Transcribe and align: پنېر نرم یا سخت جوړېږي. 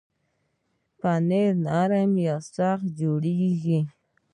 پنېر 0.99 1.51
نرم 1.65 2.11
یا 2.25 2.35
سخت 2.55 2.85
جوړېږي. 2.99 3.79